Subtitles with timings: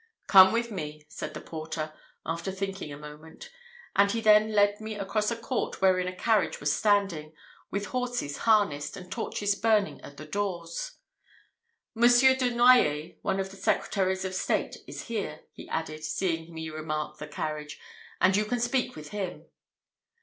[0.25, 1.93] "Come with me," said the porter,
[2.25, 3.51] after thinking a moment;
[3.95, 7.35] and he then led me across a court wherein a carriage was standing,
[7.69, 10.93] with horses harnessed, and torches burning at the doors.
[11.93, 16.71] "Monsieur de Noyers, one of the secretaries of state, is here," he added, seeing me
[16.71, 17.79] remark the carriage,
[18.19, 19.45] "and you can speak with him."